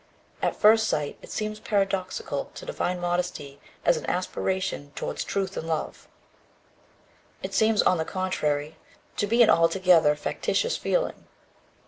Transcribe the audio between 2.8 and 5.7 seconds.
modesty as an aspiration towards truth in